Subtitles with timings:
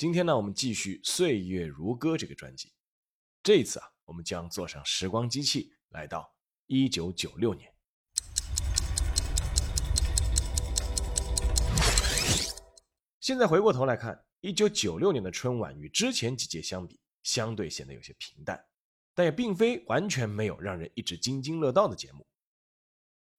[0.00, 2.72] 今天呢，我们继续《岁月如歌》这个专辑。
[3.42, 7.70] 这一次啊，我们将坐上时光机器，来到一九九六年。
[13.20, 18.58] 现在回过头来看，一九九六年的春晚与之前几届相比，相对显得有些平淡，
[19.12, 22.26] 但也并非完全没有让人一直津津乐道的节目。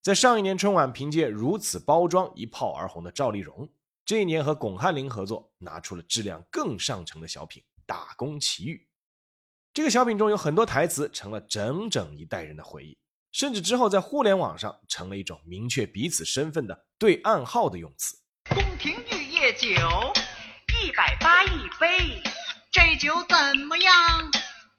[0.03, 3.67] 在上一年春晚，凭借如此包装一炮而红的赵丽蓉。
[4.05, 8.75] 这一年和巩汉林合作，拿出了质量更上乘的小品《打工奇遇》。
[9.73, 12.97] 这个小品中有很多台词成了整整一代人的回忆，
[13.31, 18.17] 甚至之后在互联网上成了一种明确彼此身份的对暗号的用词。
[18.49, 22.21] 宫廷玉液酒一百八一杯，
[22.71, 23.93] 这酒怎么样？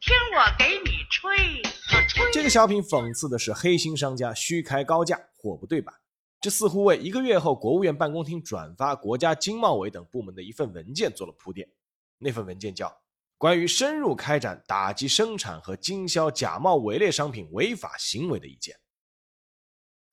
[0.00, 1.62] 听我给你吹，
[2.08, 2.30] 吹。
[2.32, 5.94] 这个小品讽刺的是黑心商家虚开高价，货不对版。
[6.42, 11.68] 这似乎为一个月后国务院办公厅转发国家经贸委等部门的一份文件做了铺垫。
[12.18, 12.88] 那份文件叫
[13.38, 18.74] 《关于深入开展打击生产和经销假冒伪劣商品违法行为的意见》。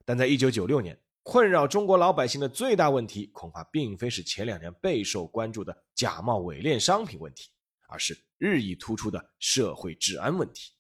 [0.06, 7.50] 但在一九九六年，困扰中国老百姓的最大问题，恐怕并非是前两年备受关注的假冒伪劣商品问题，
[7.88, 10.74] 而是日益突出的社会治安问题。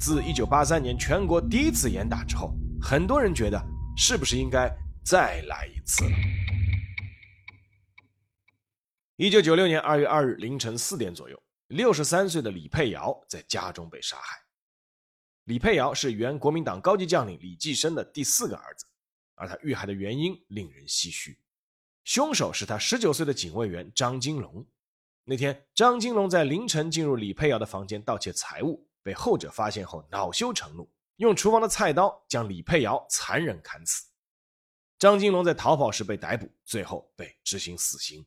[0.00, 3.77] 自一九八三年全国第一次严打之后，很多人觉得。
[4.00, 4.72] 是不是应该
[5.04, 6.10] 再来一次了？
[9.16, 14.38] 一九九六年二月二日凌晨四点左右，六十三岁的李佩瑶在家中被杀害。
[15.46, 18.86] 李佩瑶是原国民党高级将领李济深的第四个儿子，
[19.34, 21.36] 而他遇害的原因令人唏嘘。
[22.04, 24.64] 凶手是他十九岁的警卫员张金龙。
[25.24, 30.88] 那天，张金龙在凌晨进入李佩瑶的房间盗窃财物，被后者发现后恼羞成怒。
[31.18, 34.06] 用厨房的菜刀将李佩瑶残忍砍死，
[35.00, 38.24] 张金龙在逃跑时被逮捕，最后被执行死刑。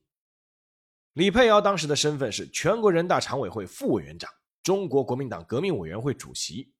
[1.13, 4.30] 李佩瑶当时的身份是全国人大常委会副委员长、
[4.62, 6.74] 中国国民党革命委员会主席，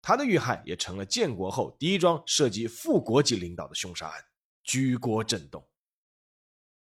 [0.00, 4.24] 他的遇害也成了建国后第一桩涉及副国级领导的凶杀案，
[4.64, 5.64] 举国震动。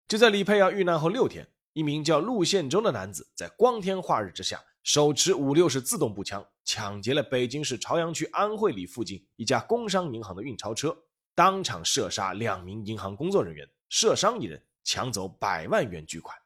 [0.07, 4.63] 就在李佩瑶遇难后六天，一名叫陆宪忠的男子在光天化日之下。
[4.83, 10.97] 手持五六式自动步枪，抢劫了北京市朝阳区安慧里附近一家工商银行的运钞车，
[11.37, 16.37] 当场射杀两名银行工作人员，射伤一人，抢走百万元巨款。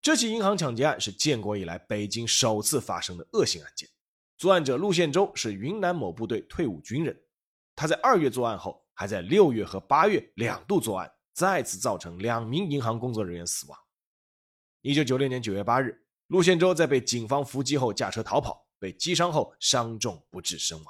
[0.00, 3.88] 这起银行抢劫案是建国以来北京首次发生的恶性案件。
[4.38, 7.20] 作案者陆宪洲是云南某部队退伍军人，
[7.74, 13.76] 他在二月作案后，还在六月和八月两度作案，再次造成两名银行工作人员死亡。
[14.82, 16.05] 一九九六年九月八日。
[16.28, 20.86] 陆宪洲在被警方伏击后驾车逃跑，被击伤后伤重不治身亡。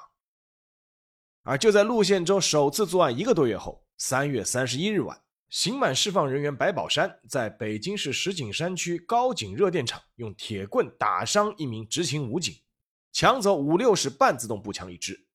[1.43, 12.53] 而就在陆宪洲首次作案一个多月后，三月三十一日晚，刑满释放人员白宝山在北京市石景山区高井热电厂用铁棍打伤一名执勤武警，
[13.13, 15.27] 抢走五六式半自动步枪一支。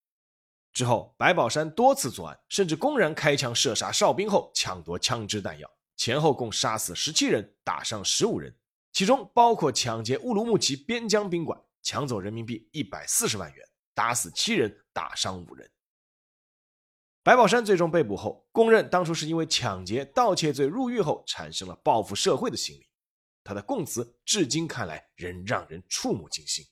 [0.73, 8.55] 之后，白宝山多次作案，甚至公然开枪射杀哨兵后抢夺枪支弹药，前后共杀死十七人，打伤十五人。
[8.93, 15.71] 其中包括抢劫乌鲁木齐边疆宾馆，抢走人民币一百四十万元，打死七人，打伤五人。
[17.23, 22.87] 白宝山最终被捕后，供认当初是因为抢劫、盗窃罪入狱后产生了报复社会的心理。
[23.45, 26.65] 他的供词至今看来仍让人触目惊心。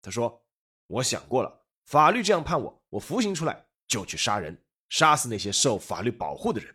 [0.00, 0.42] 他说
[0.86, 6.74] ：“我想过了，法律这样判我，我服刑出来就去杀人，杀死那些受法律保护的人。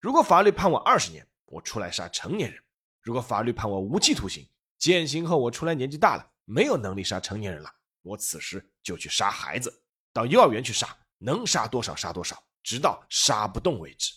[0.00, 2.60] 如果法律判我二十年，我出来杀成年人。”
[3.02, 4.46] 如果法律判我无期徒刑，
[4.78, 7.70] 减刑后我出来年纪大了，没有能力杀成年人了，
[8.02, 9.82] 我此时就去杀孩子，
[10.12, 14.12] 到幼儿园去杀，能杀多少杀多少，直到杀不动为止。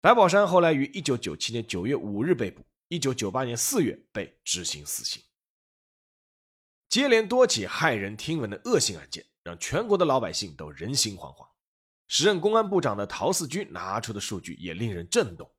[0.00, 5.22] 白宝山后来于一九九七年九月五日被捕，一九九八年四月被执行死刑。
[6.88, 11.48] 接连多起骇人听闻的恶性案件，让全国的老百姓都人心惶惶。
[12.08, 15.50] 时任公安部长的陶四军拿出的数据也令人震动。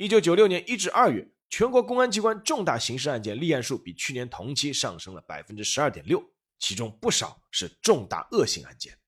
[0.00, 6.24] 一九九六年一至二月，全国公安机关重大刑事案件立案数比去年同期上升了百分之十二点六，
[6.58, 8.98] 其中不少是重大恶性案件。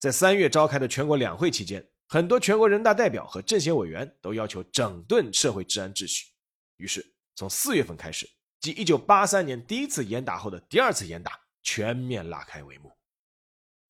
[0.00, 6.32] 在三月召开的全国两会期间，很多全国人大代表和政协委员都要求整顿社会治安秩序，
[6.78, 8.28] 于是从四月份开始，
[8.58, 12.92] 继一九八三年第一次严打后的第二次严打全面拉开帷幕。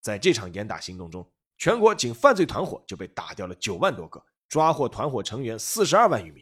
[0.02, 1.26] 在这场严打行动中，
[1.56, 4.22] 全国仅犯罪团伙就被打掉了九万多个，
[4.54, 6.40] 抓获团伙成员四十二万余名。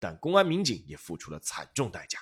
[0.00, 2.18] 但公安民警也付出了惨重代价。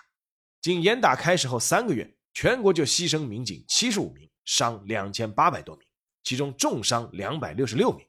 [0.60, 5.86] 仅严打开始后三个月，全国就牺牲民警七十五名，伤两千八百多名，
[6.24, 8.04] 其中重伤两百六十六名。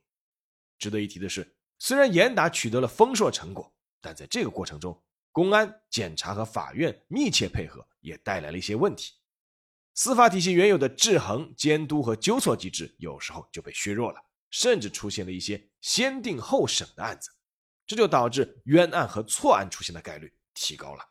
[0.80, 3.72] 值得一提的是，虽然严打取得了丰硕成果，
[4.02, 5.00] 但在这个过程中，
[5.32, 9.14] 公安、检察和法院密切配合，也带来了一些问题。
[9.94, 14.20] 司法体系原有的制衡、监督和纠错机制，有时候就被削弱了，
[14.50, 17.32] 甚至出现了一些先定后审的案子。
[17.86, 21.10] 这就导致冤案和错案出现的概率提高了。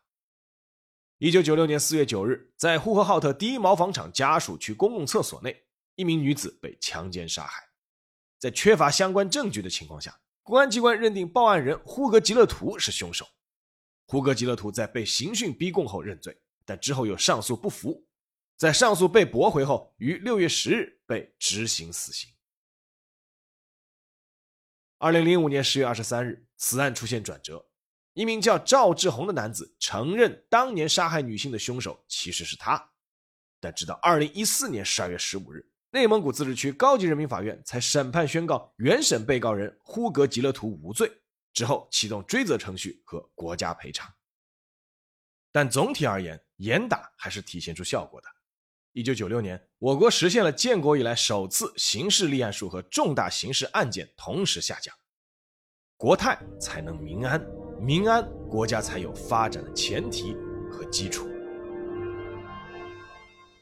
[1.19, 7.63] 一九九六年四月九日，在呼和浩特第一毛纺厂家属区公共厕所内，一名女子被强奸杀害。
[8.39, 13.29] 在缺乏相关证据的情况下，公安机关认定报案人呼格吉勒图是凶手。
[14.07, 18.07] 呼格吉勒图在被刑讯逼供后认罪，但之后又上诉不服，
[18.57, 22.31] 在上诉被驳回后，于六月十日被执行死刑。
[25.01, 26.47] 二零零五年十月二十三日。
[26.63, 27.65] 此案出现转折，
[28.13, 32.91] 一名叫赵志红的男子承认当年杀害女性的凶手其实是他，
[33.59, 41.11] 但直到二零一四年十二月十五日，内蒙古自治区高级人民法院才审判宣告原审被告人呼格吉勒图无罪，
[41.55, 44.07] 之后启动追责程序和国家赔偿。
[45.51, 48.29] 但总体而言，严打还是体现出效果的。
[48.93, 54.93] 一九九六年，我国实现了建国以来首次刑事立案数和重大刑事案件同时下降。
[55.97, 57.41] 国泰才能民安，
[57.81, 60.35] 民安国家才有发展的前提
[60.73, 61.29] 和基础。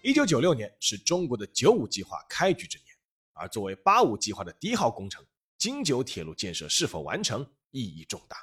[0.03, 2.87] 一九九六年是中国的九五计划开局之年，
[3.35, 5.23] 而作为八五计划的第一号工程，
[5.59, 8.39] 京九铁路建设是否完成意义重大。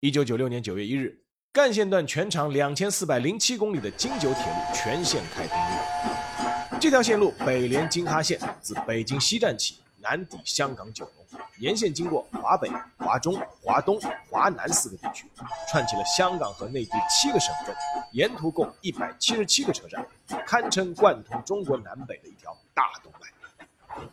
[0.00, 1.23] 一九九六年九月一日，
[1.54, 6.78] 干线段全长两千四百零七公里的京九铁路全线开通日。
[6.80, 11.40] 这条线路北连京哈线，自北京西站起，南抵香港九龙。
[11.60, 12.68] 沿线经过华北、
[12.98, 15.30] 华中、华东、华南四个地区，
[15.70, 17.72] 串起了香港和内地七个省份，
[18.10, 20.04] 沿途共一百七十七个车站，
[20.44, 24.04] 堪称贯通中国南北的一条大动脉。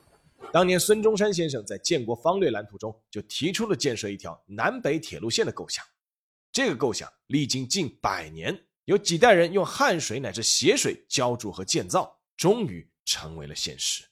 [0.53, 5.83] 当年孙中山先生在建国方略蓝图中就提出了建设一条南北铁路线的构想，
[6.51, 14.03] 这个构想历经近百年，有几代人用汗水乃至血水浇筑和建造，终于成为了现实。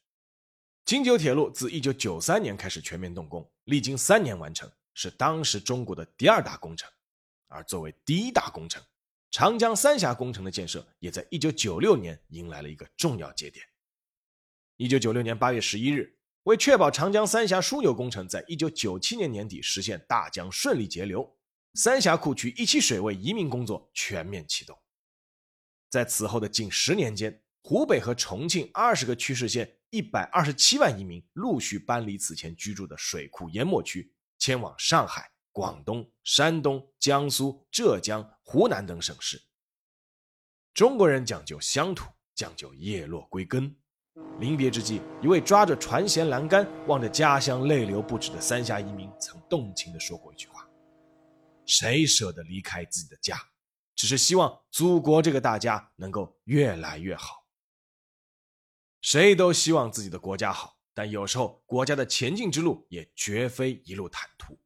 [0.86, 6.90] 京九铁路自1993年开始全面动工，历经三年完成，是当时中国的第二大工程。
[7.48, 8.82] 而作为第一大工程，
[9.32, 13.66] 长江三峡工程的建设也在1996年迎来了一个重要节点。
[14.78, 21.36] 1996年8月11日，为确保长江三峡枢纽工程在1997年年底实现大江顺利截流，
[21.74, 24.78] 三峡库区一期水位移民工作全面启动。
[25.90, 29.76] 在此后的近十年间，湖北和重庆二十个区市县。
[29.92, 39.42] 一百二十七万移民陆续搬离此前居住的水库淹没区，迁往上海、广东、山东、江苏、浙江、湖南等省市。
[40.76, 42.06] 中国人讲究乡土，
[42.36, 43.76] 讲究叶落归根。
[44.40, 50.59] 临别之际，一位抓着船舷栏杆、望着家乡泪流不止的三峡移民，曾动情地说过一句话
[51.70, 53.40] ：“谁舍得离开自己的家？
[53.96, 57.46] 只是希望祖国这个大家能够越来越好。”
[59.02, 64.60] 谁都希望自己的国家好，但有时候国家的前进之路也绝非一路坦途。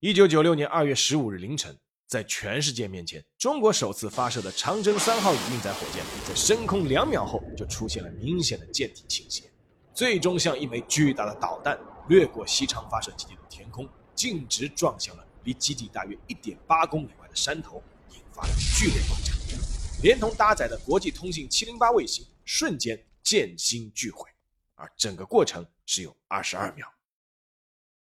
[0.00, 9.50] 一九九六年二月十五日凌晨，在全世界面前，中国首次发射的长征三号乙运载火箭，在升空两秒后就出现了明显的舰体倾斜，
[9.94, 11.78] 最终像一枚巨大的导弹
[12.08, 19.32] 掠过西昌发射基地的天空，径直撞向了离基地大约一点八公里外的山头，引发了剧烈爆炸，
[20.02, 22.26] 连同搭载的国际通信七零八卫星。
[22.44, 24.28] 瞬间舰心俱毁，
[24.74, 26.92] 而整个过程只有二十二秒。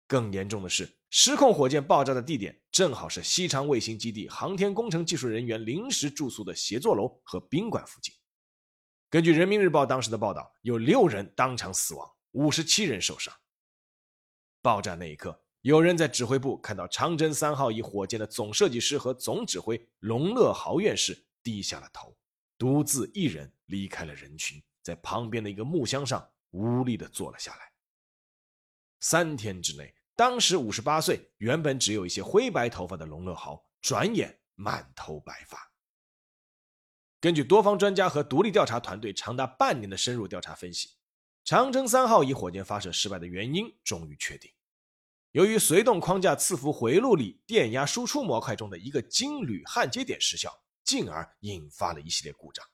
[0.06, 8.14] 更严重的是，失控火箭爆炸的地点正好是西昌卫星基地航天工程技术人员临时住宿的协作楼和宾馆附近。
[9.10, 13.32] 根据人民日报当时的报道，有六人当场死亡，五十七人受伤。
[14.62, 22.16] 爆炸那一刻，有人在指挥部看到长征三号乙火箭的总设计师和总指挥龙乐豪院士低下了头。
[22.58, 27.72] 独自一人离开了人群，在旁边的一个木箱上无力地坐了下来。
[29.00, 35.72] 三天之内，当时五十八岁、原本只有一些灰白头发的龙乐豪，转眼满头白发。
[37.20, 40.90] 根据多方专家和独立调查团队长达半年的深入调查分析，
[41.44, 44.52] 长征三号乙火箭发射失败的原因终于确定。
[45.32, 52.64] 由于随动框架伺服回路里电压输出模块中的一个金铝焊接点失效，进而引发了一系列故障。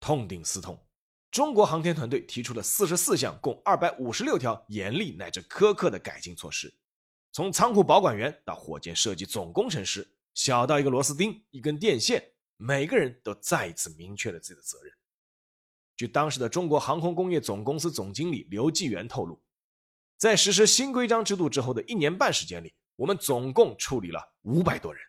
[0.00, 0.84] 痛定思痛，
[1.30, 6.74] 中国航天团队提出了四十四项、共二百五十六条严厉乃至苛刻的改进措施，
[7.30, 14.92] 从仓库保管员到火箭设计总工程师，小到一个螺丝钉、一根电线，每个人都再一次明确了自己的责任。
[15.94, 19.40] 据当时的中国航空工业总公司总经理刘继元透露，
[20.22, 25.02] 在实施新规章制度之后的一年半时间里，我们总共处理了五百多人。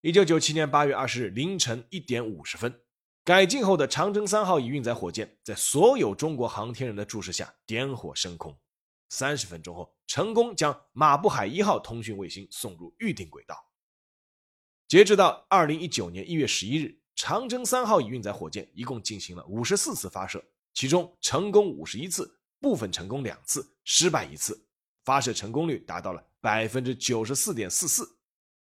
[0.00, 2.80] 一九九七年八月二十日凌晨一点五十分，
[3.22, 8.58] 改进后的长征三号乙运载火箭在所有中国航天人的注视下点火升空。
[9.10, 13.54] 三十分钟后，成功将马步海一号通讯卫星送入预定轨道。
[14.88, 16.98] 截止到二零一九年一月十一日。
[17.14, 24.66] 长征三号乙运载火箭一共进行了五十四次发射，其中成功五十一次，部分成功两次，失败一次，
[25.04, 28.18] 发射成功率达到了百分之九十四点四四。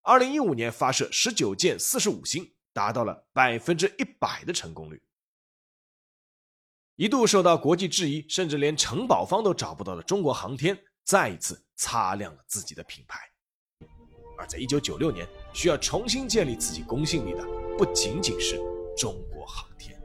[0.03, 5.03] 二零一五年发射十九件四十五星，达到了百分之一百的成功率。
[6.97, 13.21] 一度受到国际质疑，甚至连承保方都找不到的中国航天，再一次擦亮了自己的品牌。
[14.39, 17.45] 而在一九九六年，需要重新建立自己公信力的。
[17.77, 18.57] 不仅仅是
[18.97, 19.99] 中国航天。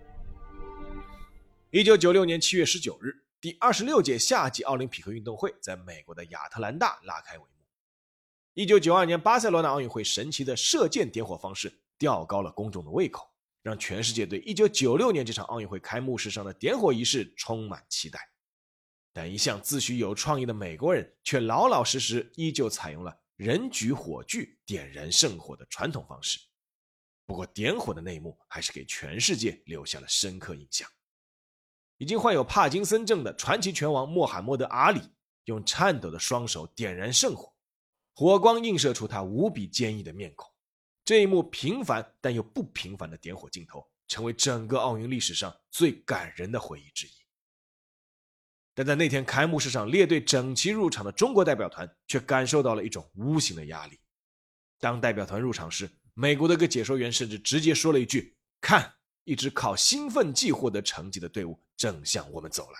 [1.71, 7.47] 一九九六年七月十九日，第二十六届夏季奥林匹克运动会在美国的亚特兰大拉开帷幕。
[8.55, 18.19] 一九九二年巴塞罗那奥运会神奇的射箭点火方式吊高了公众的胃口，让全世界对一九九六年这场奥运会开幕式上的点火仪式充满期待。
[19.13, 26.39] 但一向自诩有创意的美国人却老老实实依旧采用了人举火炬点燃圣火的传统方式。
[27.27, 30.89] 不过，点火的内幕还是给全世界留下了深刻印象。
[31.97, 35.01] 已经患有帕金森症的传奇拳王穆罕默德·阿里，
[35.45, 37.53] 用颤抖的双手点燃圣火，
[38.13, 40.51] 火光映射出他无比坚毅的面孔。
[41.03, 47.11] 这一幕平凡但又不平凡的点火镜头，成为整个奥运历史上最感人的回忆之一。
[48.73, 53.97] 但在那天开幕式上，列队整齐入场的中国代表团却感受到了一种无形的压力。
[54.79, 62.79] 当代表团入场时，美国的一个解说员甚至直接说了一句：“看，一支靠兴奋剂获得成绩的队伍正向我们走来。”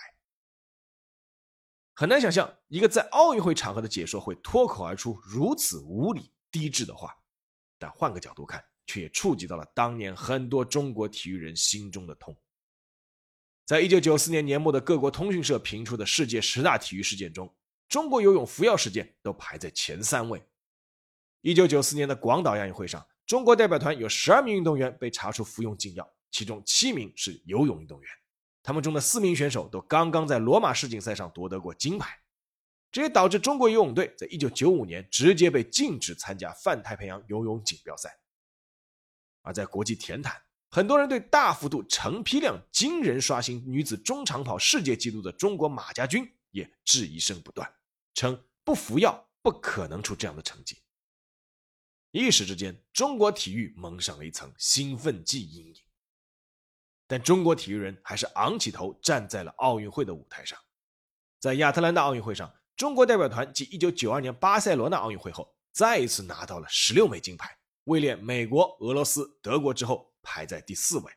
[1.94, 7.14] 很难想象一个在奥运会场合的解说会脱口而出如此无理低智的话，
[7.78, 12.36] 但换个角度看，却也触及到了当年很多中国体育人心中的痛。
[13.64, 17.54] 在一九九四年年末的各国通讯社评出的世界十大体育事件中，
[17.88, 20.46] 中国游泳服药事件都排在前三位。
[21.40, 23.06] 一九九四年的广岛亚运会上。
[23.26, 28.10] 中国代表团有十二名运动员被查出服用禁药，其中七名是游泳运动员，
[28.62, 32.20] 他们中的四名选手都刚刚在罗马世锦赛上夺得过金牌，
[32.92, 38.18] 这也导致中国游泳队在一九九五年直接被禁止参加泛太平洋游泳锦标赛。
[39.40, 40.38] 而在国际田坛，
[40.68, 47.66] 很多人对大幅度、成批量、惊人刷新女子中长跑世界纪录的中国马家军也质疑声不断，
[48.12, 50.76] 称不服药不可能出这样的成绩。
[52.10, 55.76] 一时之间，中国体育蒙上了一层兴奋剂阴影。
[57.06, 60.58] 但中国体育人还是昂起头，站在了奥运会的舞台上。
[61.38, 71.12] 在亚特兰大奥运会上，中国代表团继1992年巴塞罗那奥运会后，再一次拿到了16枚金牌，位列美国、俄罗斯、德国之后，排在第四位。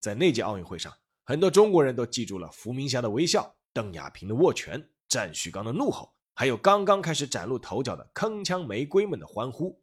[0.00, 0.92] 在那届奥运会上，
[1.24, 9.82] 很多中国人都记住了伏明霞的微笑、邓亚萍的握拳、战旭刚的怒吼，还有刚刚开始崭露头角的铿锵玫瑰们的欢呼。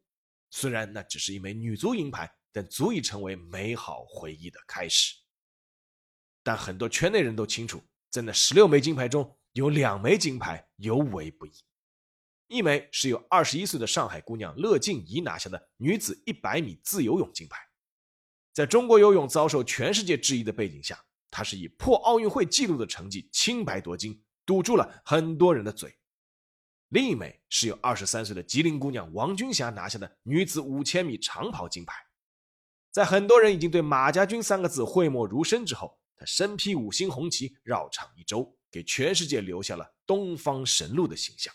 [0.50, 5.16] 虽然那只是一枚女足银牌，但足以成为美好回忆的开始。
[6.44, 11.52] 但很多圈内人都清楚，在那十六枚金牌中有两枚金牌尤为不易，
[12.46, 17.58] 一枚是由二十一岁的上海姑娘乐静怡拿下的女子一百米自由泳金牌。
[18.52, 25.92] 在中国游泳遭受全世界质疑的背景下，她是以破奥运会纪录的成绩清白夺金，堵住了很多人的嘴。
[26.90, 31.94] 另一枚是由二十三岁的吉林姑娘王军霞拿下的女子五千米长跑金牌。
[32.94, 41.52] 在很多人已经对“马家军”三个字讳莫如深之后，他身披五星红旗绕场一周，给全世界留下了“东方神鹿”的形象。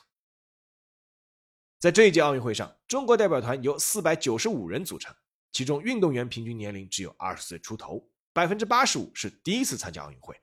[1.79, 5.15] 在这一届奥运会上，中国代表团由四百九十五人组成，
[5.53, 10.37] 其中运动员平均年龄只有二十岁出头，百分之八十五是第一次参加奥运会，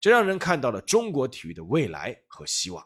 [0.00, 2.84] 这让人看到了中国体育的未来和希望。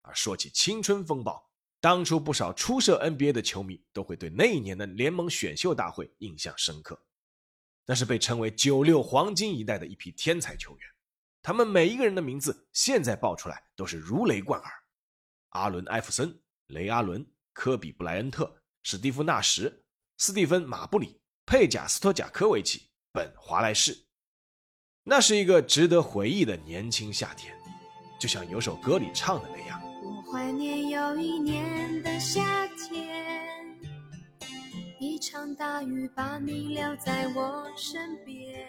[0.00, 1.49] 而说起青春风暴，
[1.80, 7.02] 当初不少初涉 NBA 的球迷都会对那一年的联盟选秀大会印象深刻。
[7.86, 10.88] 那是被称为“九六黄金一代”的一批天才球员，
[11.42, 14.72] 他们每一个人的名字现在报出来都是如雷贯耳：
[15.48, 19.82] 阿伦·艾弗森、雷阿伦、科比·布莱恩特、史蒂夫·纳什、
[20.18, 24.06] 斯蒂芬·马布里、佩贾斯托贾科维奇、本·华莱士。
[25.02, 27.56] 那是一个值得回忆的年轻夏天，
[28.20, 29.89] 就像有首歌里唱的那样。
[30.30, 33.76] 我怀念有一年的夏天，
[35.00, 38.64] 一场大雨把你留在我身边。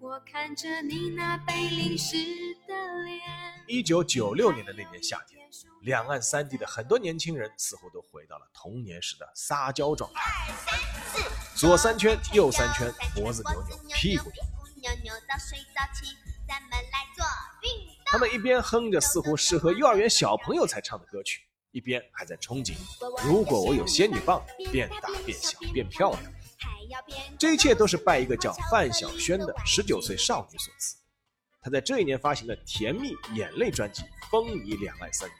[0.00, 2.16] 我看着你那被淋湿
[2.66, 2.74] 的
[3.04, 3.20] 脸。
[3.68, 5.46] 一九九六年的那年夏天，
[5.82, 10.50] 两岸三地的很多年轻人似乎都回到了童年时的撒娇状态，
[11.54, 14.42] 左三圈，右三圈，脖子扭扭，屁股扭。
[14.80, 16.16] 扭扭早睡早起，
[16.48, 17.22] 咱们来做
[17.62, 17.91] 运动。
[18.12, 21.40] 他们一边哼着似乎适合幼儿园小朋友才唱的歌曲，
[21.70, 22.74] 一边还在憧憬：
[23.26, 26.22] 如果我有仙女棒，变大变小变漂亮。
[27.38, 30.96] 这一切都是拜一个叫范晓萱的十九岁少女所赐。
[31.62, 35.34] 她在这一年发行的《甜蜜眼泪》专辑风靡两岸三地，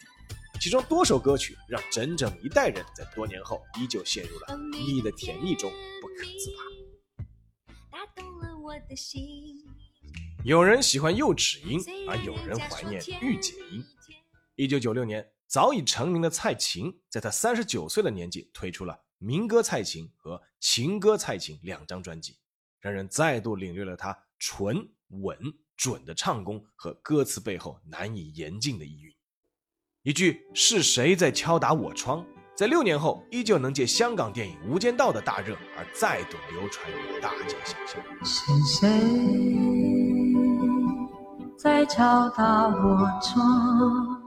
[0.58, 6.62] 其中多首歌曲让整整一代人在多年后依旧陷入了你的甜蜜中不可自拔。
[10.44, 13.84] 有人喜欢幼齿音，而有人怀念御姐音。
[14.56, 22.38] 一九九六年，早已成名的蔡琴，在她三十九岁的年纪推出了《民歌蔡琴》和《情歌蔡琴》两张专辑，
[22.80, 25.38] 让人再度领略了她纯稳
[25.76, 29.14] 准的唱功和歌词背后难以言尽的意蕴。
[30.02, 32.26] 一句“是谁在敲打我窗”。
[32.58, 38.02] 在六年后，依旧能借香港电影《无间道》的大热而再度流传于大街小巷。
[38.24, 39.91] 是谁
[41.62, 44.20] 在敲打我窗？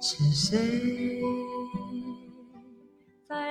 [0.00, 1.22] 是谁？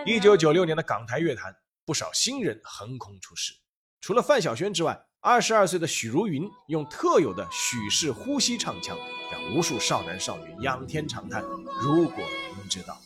[0.05, 3.53] 一九九六年的港台乐坛，不少新人横空出世。
[4.01, 8.97] 除了范晓萱之外，二十二岁的许茹芸用特有的许氏呼吸唱腔。
[9.31, 11.41] 让无数少男少女仰天长叹
[11.81, 12.25] ：“如果
[12.57, 12.97] 您知道。”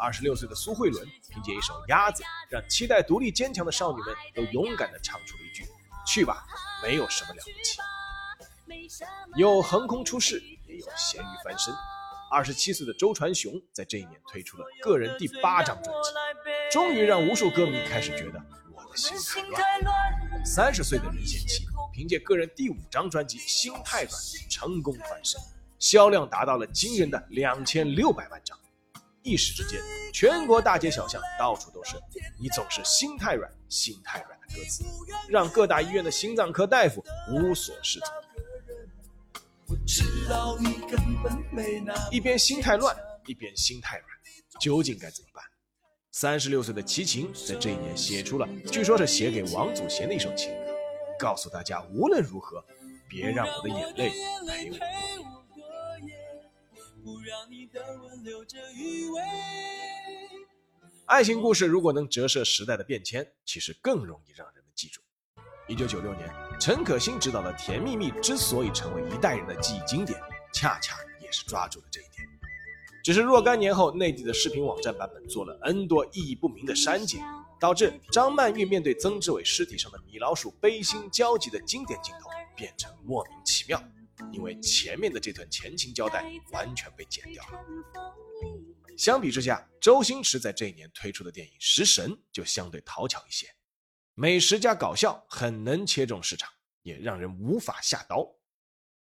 [0.00, 5.62] 二十六岁的苏慧伦凭借一首《鸭子》，让期待独立坚强的少女们都勇敢地唱出了一句
[6.06, 6.46] ：“去吧，
[6.82, 7.78] 没有什么了不起。”
[9.36, 11.74] 有横空出世，也有咸鱼翻身。
[12.30, 16.10] 二十七岁的周传雄在这一年推出了个人第八张专辑，
[16.70, 18.40] 终于让无数歌迷开始觉得
[18.72, 20.44] 我的心太乱。
[20.44, 21.66] 三十岁的任贤齐。
[21.92, 24.12] 凭借个人第五张专辑《心太软》
[24.50, 25.38] 成功翻身，
[25.78, 28.56] 销量达到了惊人的两千六百万张。
[29.22, 29.82] 一时之间，
[30.14, 31.96] 全国大街小巷到处都是
[32.40, 34.84] “你总是心太软，心太软”歌词，
[35.28, 38.08] 让各大医院的心脏科大夫无所适从。
[42.10, 44.08] 一边心太乱，一边心太软，
[44.60, 45.44] 究竟该怎么办？
[46.12, 50.70] 三十六岁的齐秦在这一年写出了，据说是写给王祖贤的一首情歌。
[51.18, 52.64] 告诉大家，无论如何，
[53.08, 55.62] 别让我的眼泪陪我过
[56.04, 56.16] 夜。
[57.04, 59.22] 不让你的吻留着余味
[61.10, 65.00] 爱情故事如果能折射时代的变迁，其实更容易让人们记住。
[65.66, 70.16] 一九九六年，陈可辛执导的《甜蜜蜜》之所以成为一代人的记忆经典，
[70.54, 72.24] 恰恰也是抓住了这一点。
[73.02, 77.20] 只是若干年后，内地的视频网站版本做了 N 多意义不明的删减。
[77.58, 83.82] 导致张曼玉面对曾志伟尸体上的米老鼠悲心交集的经典镜头变成莫名其妙，
[84.32, 87.60] 因为前面的这段前情交代完全被剪掉了。
[88.96, 93.46] 相比之下，周星驰在这一年推出的电影《食神》就相对讨巧一些，
[94.14, 96.50] 美食加搞笑，很能切中市场，
[96.82, 98.36] 也让人无法下刀。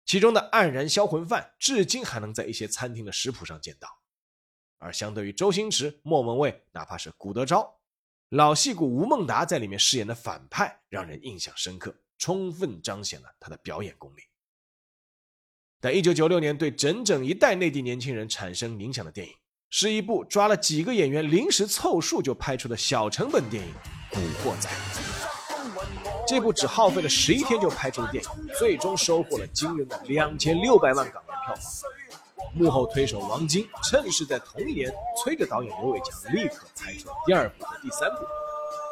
[0.06, 3.88] 其中的黯然销魂饭，至今还能在一些餐厅的食谱上见到。
[4.78, 7.80] 而相对于周星驰、莫文蔚，哪怕是古德昭。
[8.30, 14.22] 老戏骨吴孟达在里面饰演的反派让人印象深刻，充分彰显了他的表演功力。
[15.82, 19.34] 在一九九六年对整整一代内地年轻人产生影响的电影，
[19.70, 23.74] 是一部抓了几个演员临时凑数就拍出的小成本电影
[24.14, 24.70] 《古惑仔》。
[26.28, 31.64] 这部只耗费了十一天就拍出的电影，最终收获了惊人的两千六百万港元票房。
[32.56, 38.18] 幕后推手王晶趁势在同一年催着导演刘伟强立刻拍出了第二部和第三部，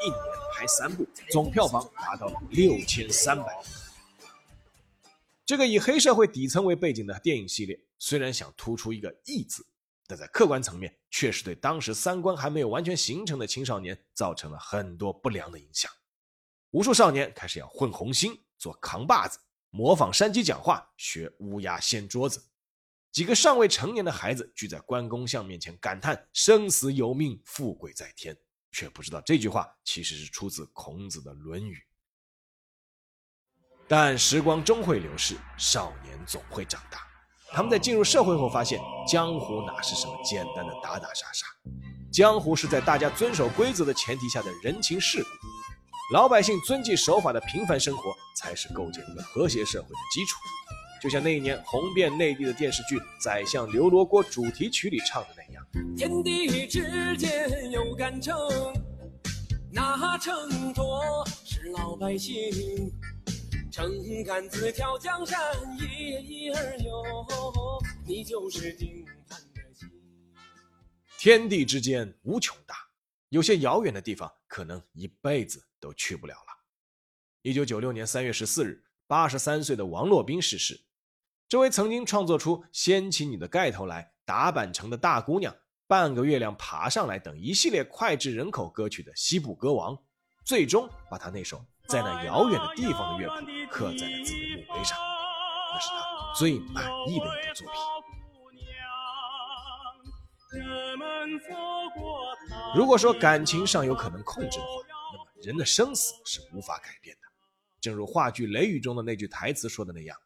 [0.05, 0.19] 一年
[0.53, 3.55] 拍三部，总票房达到了六千三百万。
[5.43, 9.65] 这个以黑社会底层为背景的电影系列，虽然想突出一个“义”字，
[10.09, 15.91] 但在客观层面，确实对当时三观还没有完全形成的青少年造成了很多不良的影响。
[16.71, 19.37] 无数少年开始要混红星、做扛把子，
[19.69, 22.41] 模仿山鸡讲话，学乌鸦掀桌子。
[23.11, 28.37] 几个尚未成年的孩子聚在关公像面前，感叹生死有命，富贵在天，
[28.71, 31.75] 却不知道这句话其实是出自孔子的《论语》。
[33.87, 37.05] 但时光终会流逝，少年总会长大。
[37.53, 41.45] 他们在进入社会后发现，江湖哪是什么简单的打打杀杀，
[42.11, 45.29] 江湖是在大家遵守规则的前提下的人情世故。
[46.13, 50.37] 老百姓遵纪守法的平凡生活，才是构建一个和谐社会的基础。
[51.01, 55.63] 就像那一年红遍内地的电视剧《宰相刘罗锅》主题曲里唱的那样
[55.97, 58.35] ：“天地之间有杆秤，
[59.71, 62.33] 那秤砣是老百姓。
[63.77, 65.39] 撑杆子挑江山，
[65.77, 67.03] 一一而有，
[68.07, 69.87] 你就是定盘的心。
[71.19, 72.75] 天地之间无穷大，
[73.29, 76.65] 有些遥远的地方，可能一辈子都去不了了。”
[77.43, 80.81] 一九九六年三月十四日，八十三岁的王洛宾逝世。
[81.47, 85.53] 这位曾经创作出《掀起你的盖头来》《打板城的大姑娘》
[85.85, 89.95] 《半个月亮爬上来》等一系列脍炙人口歌曲的西部歌王，
[90.43, 94.97] 最终把他那首在那遥远的地方的乐谱刻在了自己的墓碑上，
[95.71, 97.75] 那是他最满意的一个作品。
[102.75, 104.71] 如果说感情上有可能控制的话，
[105.13, 107.21] 那么人的生死是无法改变的。
[107.79, 110.17] 正如话剧《雷雨》中的那句台词说的那样。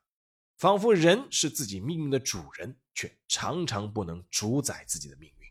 [0.58, 5.48] 仿佛人是自己命运的主人，却常常不能主宰自己的命运。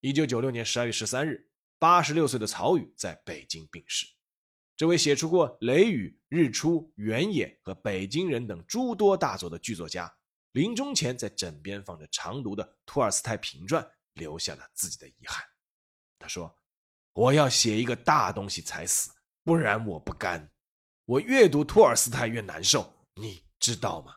[0.00, 4.06] 一九九六年十二月十三日，八十六岁的曹禺在北京病逝。
[4.76, 10.12] 这位写出过《雷雨》《日出》《原野》和《北京人》等诸多大作的剧作家，
[10.52, 15.44] 临终前在枕边放着常读的托尔斯泰评传，留下了自己的遗憾。
[16.18, 16.58] 他说
[17.14, 19.10] ：“我要写一个大东西才死，
[19.42, 20.52] 不然我不甘。
[21.04, 22.94] 我越读托尔斯泰越难受。
[23.14, 24.14] 你。”知道吗？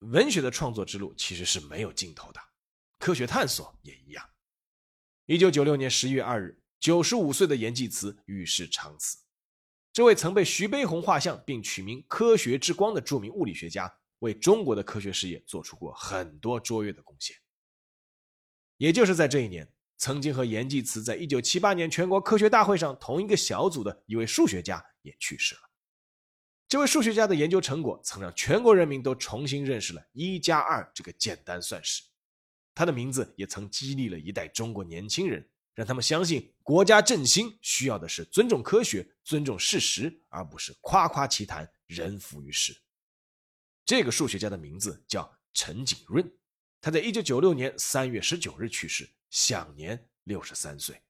[0.00, 2.40] 文学的创作之路其实是没有尽头的，
[2.98, 4.28] 科学探索也一样。
[5.24, 9.18] 一九九六年十一月二日，九十五岁的严济慈与世长辞。
[9.92, 17.36] 这位曾被徐悲鸿画像并取名“科学之光”的著名物理学家，为中国的科学事业做出过很多卓越的贡献。
[18.76, 25.62] 也就是在这一年，曾经和严济慈在一九七八年全国科学大会上同一个小组的一位数学家也去世了。
[26.68, 32.04] 这位数学家的研究成果曾让全国人民都重新认识了一加二这个简单算式，
[32.72, 42.76] 他的名字也曾激励了一代中国年轻人，让他们相信国家振兴需要的是尊重科学、尊重事实，而不是夸夸其谈、人浮于事。
[43.86, 46.28] 这个数学家的名字叫陈景润，
[46.80, 51.00] 他在一九九六年三月十九日去世，享年六十三岁。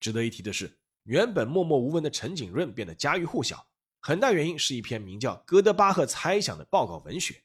[0.00, 3.64] 值得一提的是，原本默默无闻的陈景润变得家喻户晓。
[4.00, 7.40] 很大原因是一篇名叫《哥德巴赫猜想》的报告文学，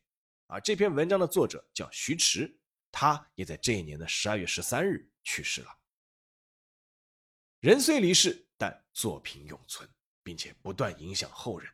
[0.47, 2.59] 而这篇文章的作者叫徐迟，
[2.91, 5.67] 他也在这一年的十二月十三日去世了。
[7.63, 9.89] 人虽离世，但作品永存，
[10.21, 11.71] 并且不断影响后人。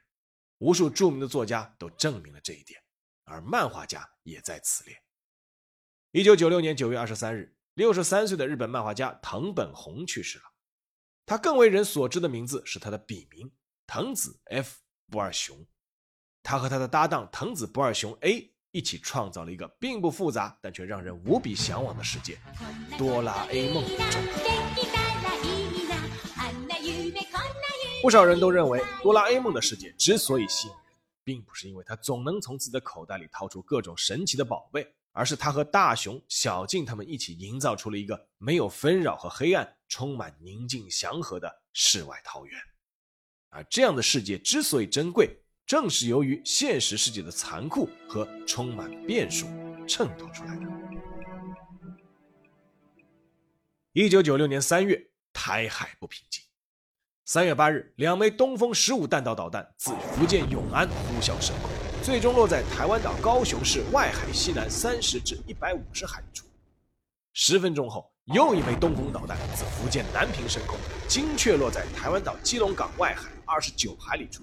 [0.59, 2.79] 无数著名的作家都证明了这一点，
[3.23, 4.95] 而漫画家也在此列。
[6.11, 10.43] 一九九六年九月二十三日，六十三岁的日本漫画家藤本弘去世了。
[11.25, 13.51] 他更为人所知的名字是他的笔名。
[13.87, 15.65] 藤子 F 不二雄，
[16.43, 22.37] 他和他的搭档藤子不二雄 A 一起创造了一个并不复杂但却让人无比向往的世界——
[22.95, 24.98] 哆啦 A 梦。
[28.01, 30.83] 不少人都认为，哆啦 A 梦的世界之所以吸引人，
[31.21, 42.57] 并不是因为他总能从自己的口袋里掏出各种神奇的宝贝，而是他和大雄、小静他们一起营造出了一个没有纷扰和黑暗、充满宁静祥和的世外桃源。
[43.49, 49.45] 而这样的世界之所以珍贵，正是由于现实世界的残酷和充满变数
[49.85, 50.65] 衬托出来的。
[53.91, 56.41] 一九九六年三月，台海不平静。
[57.31, 61.69] 三月八日，两枚东风十五弹道导弹自福建永安呼啸升空，
[62.01, 66.47] 最终落在台湾岛高雄市外海西南三十至一百五十海里处。
[67.33, 68.11] 十分钟后。
[68.33, 70.75] 又一枚东风导弹自福建南平升空，
[71.07, 74.41] 精确落在台湾岛基隆港外海二十九海里处。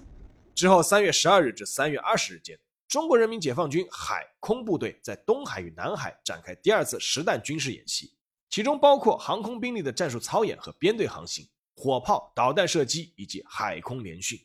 [0.55, 8.13] 之后，三月十二日至三月二十日间，中国人民解放军海空部队在东海与南海展开第二次实弹军事演习，
[8.49, 11.45] 其中包括航空兵力的战术操演和编队航行、
[11.77, 14.37] 火炮、导弹射击以及海空联训。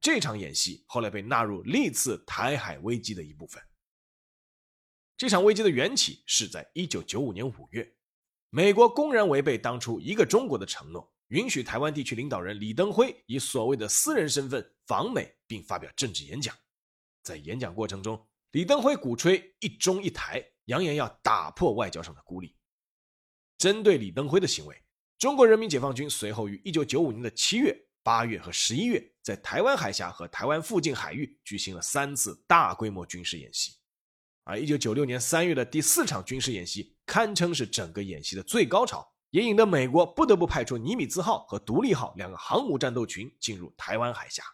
[0.00, 3.62] 这场演习后来被纳入历次台海危机的一部分。
[5.16, 7.94] 这场危机的缘起是在一九九五年五月。
[8.50, 16.56] 美国公然违背当初一个中国的承诺，允许台湾地区领导人李登辉以所谓的私人身份访美并发表政治演讲。
[17.22, 22.56] 在演讲过程中，李登辉鼓吹“一中一台”，扬言要打破外交上的孤立。
[23.58, 24.82] 针对李登辉的行为，
[25.18, 33.72] 中国人民解放军随后于1995年的七月八月和十一月，在台湾海峡和台湾附近海域举行了三次大规模军事演习。
[34.44, 44.44] 而一九九六年三月的第四场军事演习，堪称是整个演习的最高潮，也引得美国不得不派出尼米兹号和独立号两个航母战斗群进入台湾海峡。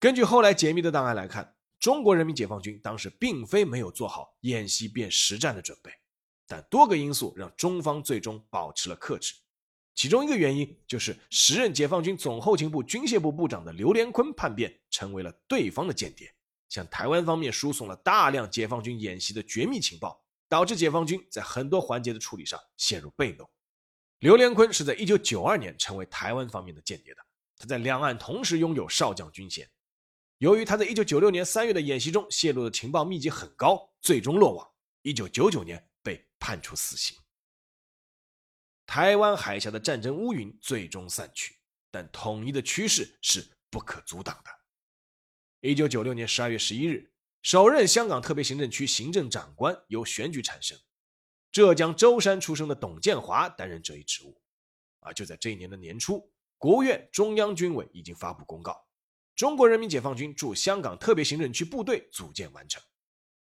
[0.00, 5.90] 根据后来解密的档案来看，中国人民解放军当时并非没有做好演习变实战的准备，
[6.46, 9.34] 但多个因素让中方最终保持了克制。
[9.94, 16.32] 其中一个原因就是时任解放军总后勤部军械部部长的刘连坤叛变，成为了对方的间谍。
[16.68, 23.48] 向台湾方面输送了大量解放军演习的绝密情报，导致解放军在很多环节的处理上陷入被动。
[24.18, 27.20] 刘连坤是在1992年成为台湾方面的间谍的，
[27.56, 29.70] 他在两岸同时拥有少将军衔。
[30.38, 34.68] 由于他在1996年3月的演习中泄露的情报密集很高，最终落网。
[35.04, 35.88] 1999年
[36.38, 37.16] 判处死刑。
[38.86, 41.58] 台湾海峡的战争乌云最终散去，
[41.90, 44.50] 但统一的趋势是不可阻挡的。
[45.60, 50.78] 一九九六年十二月十一日，首任香港特别行政区行政长官由选举产生，
[51.50, 54.40] 浙江舟山出生的董建华担任这一职务。
[55.00, 58.86] 啊，就在这一年的年初，国务院中央军委已经发布公告，
[59.34, 62.80] 中国人民解放军驻香港特别行政区部队组建完成。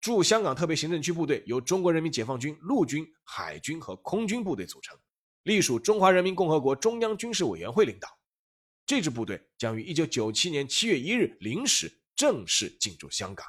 [0.00, 4.96] 驻香港特别行政区部队由中国人民解放军陆军、海军和空军部队组成，
[5.42, 8.08] 隶属中华人民共和国中央军事委员会领导。
[8.86, 13.44] 这支部队将于一九九七年七月一日零时正式进驻香港。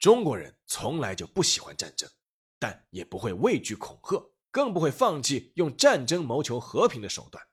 [0.00, 2.10] 中国人从来就不喜欢战争，
[2.58, 7.44] 但也不会畏惧恐吓，更不会放弃用战争谋求和平的手段。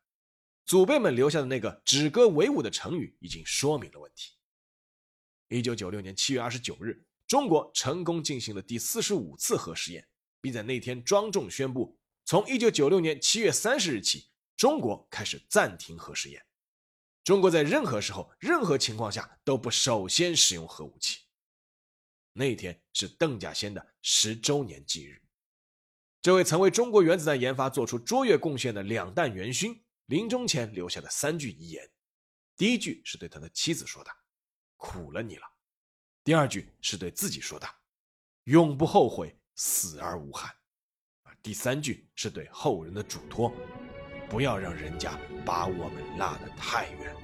[0.65, 4.33] 祖辈们留下的那个“止戈为武”的成语已经说明了问题。
[5.49, 10.07] 一九九六年七月二十九日，中国成功进行了第四十五次核试验，
[10.41, 14.29] 并在那天庄重宣布，从一九九六年七月三十日起。
[14.57, 16.41] 中国开始暂停核试验。
[17.25, 21.23] 中国在任何时候、任何情况下都不首先使用核武器。
[22.31, 25.21] 那天是邓稼先的十周年忌日。
[26.21, 31.91] 这位曾为中国原子弹研发做出卓越贡献的两弹元勋，临终前留下的三句遗言：
[32.55, 34.11] 第一句是对他的妻子说的
[34.85, 35.43] ，“苦了你了”；
[36.23, 37.67] 第二句是对自己说的
[38.45, 40.49] ，“永不后悔死而无憾”；
[41.41, 43.51] 第三句是对后人的嘱托。
[44.27, 47.15] 不要让人家把我们拉得太远。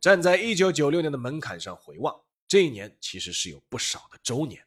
[0.00, 2.18] 站在一九九六年的门槛上回望，
[2.48, 4.66] 这一年其实是有不少的周年。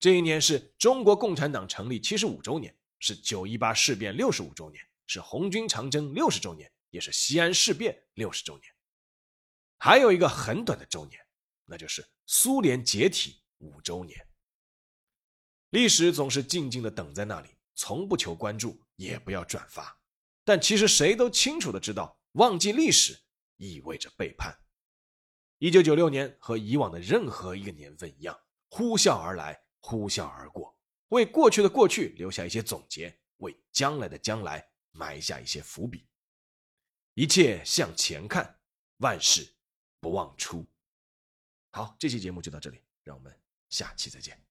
[0.00, 8.64] 这一年是中国共产党成立七十五周年，是九一八事变六十五周年，是红军长征六十周年，也是西安事变六十周年。
[9.78, 11.20] 还有一个很短的周年，
[11.64, 14.26] 那就是苏联解体五周年。
[15.70, 20.00] 历史总是静静的等在那里，从不求关注，也不要转发。
[20.42, 23.20] 但其实谁都清楚的知道，忘记历史
[23.58, 24.58] 意味着背叛。
[25.58, 30.74] 一九九六年和以往的任何一个年份一样，呼啸而来，呼啸而过，
[31.08, 36.07] 为过去的过去留下一些总结，为将来的将来埋下一些伏笔。
[37.18, 38.60] 一切向前看，
[38.98, 39.52] 万事
[39.98, 40.64] 不忘初。
[41.72, 43.36] 好，这期节目就到这里，让我们
[43.70, 44.47] 下期再见。